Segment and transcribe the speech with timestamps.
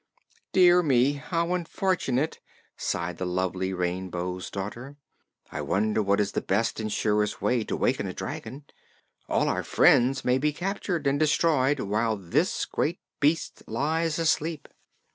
[0.51, 2.39] "Dear me, how unfortunate!"
[2.75, 4.97] sighed the lovely Rainbow's Daughter.
[5.51, 8.65] "I wonder what is the best and surest way to waken a dragon.
[9.29, 14.67] All our friends may be captured and destroyed while this great beast lies asleep."